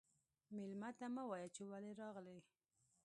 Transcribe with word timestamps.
مېلمه 0.55 0.89
ته 0.97 1.05
مه 1.15 1.23
وايه 1.29 1.49
چې 1.55 1.61
ولې 1.71 1.91
راغلې. 2.01 2.37